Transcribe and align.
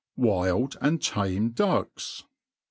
Wild 0.15 0.77
and 0.81 0.99
Tame 0.99 1.49
Ducks. 1.51 2.23